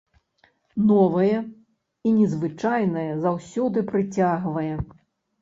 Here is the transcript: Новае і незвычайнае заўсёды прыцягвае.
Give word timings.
Новае 0.91 1.35
і 2.07 2.13
незвычайнае 2.21 3.05
заўсёды 3.27 3.85
прыцягвае. 3.93 4.67